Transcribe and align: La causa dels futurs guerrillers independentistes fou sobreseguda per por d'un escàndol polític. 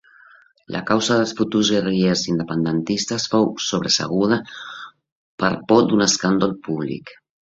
La 0.75 0.79
causa 0.85 1.17
dels 1.17 1.33
futurs 1.39 1.69
guerrillers 1.73 2.23
independentistes 2.31 3.27
fou 3.35 3.45
sobreseguda 3.65 4.41
per 5.43 5.51
por 5.73 5.85
d'un 5.91 6.05
escàndol 6.09 6.57
polític. 6.69 7.17